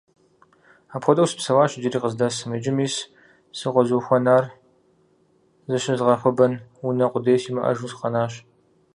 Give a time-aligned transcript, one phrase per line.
[0.95, 2.95] Апхуэдэу сыпсэуащ иджыри къыздэсым, иджы мис
[3.57, 4.43] сыкъызыхуэнар-
[5.69, 6.53] зыщызгъэхуэбэн
[6.87, 8.33] унэ къудей симыӀэжу сыкъэнащ.